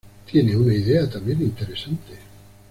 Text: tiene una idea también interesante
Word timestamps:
tiene 0.25 0.55
una 0.57 0.73
idea 0.73 1.07
también 1.07 1.43
interesante 1.43 2.17